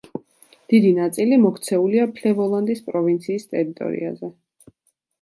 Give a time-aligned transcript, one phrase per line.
[0.73, 4.37] დიდი ნაწილი მოქცეულია ფლევოლანდის პროვინციის ტერიტორიაზე.